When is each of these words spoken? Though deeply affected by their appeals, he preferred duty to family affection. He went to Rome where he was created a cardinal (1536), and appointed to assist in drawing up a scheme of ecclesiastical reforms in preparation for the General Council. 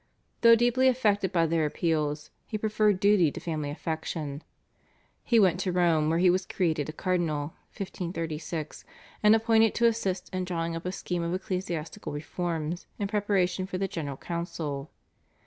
Though 0.41 0.55
deeply 0.55 0.87
affected 0.87 1.31
by 1.31 1.45
their 1.45 1.63
appeals, 1.63 2.31
he 2.47 2.57
preferred 2.57 2.99
duty 2.99 3.31
to 3.31 3.39
family 3.39 3.69
affection. 3.69 4.41
He 5.23 5.39
went 5.39 5.59
to 5.59 5.71
Rome 5.71 6.09
where 6.09 6.17
he 6.17 6.31
was 6.31 6.47
created 6.47 6.89
a 6.89 6.91
cardinal 6.91 7.49
(1536), 7.77 8.83
and 9.21 9.35
appointed 9.35 9.75
to 9.75 9.85
assist 9.85 10.33
in 10.33 10.43
drawing 10.45 10.75
up 10.75 10.87
a 10.87 10.91
scheme 10.91 11.21
of 11.21 11.35
ecclesiastical 11.35 12.13
reforms 12.13 12.87
in 12.97 13.09
preparation 13.09 13.67
for 13.67 13.77
the 13.77 13.87
General 13.87 14.17
Council. 14.17 14.89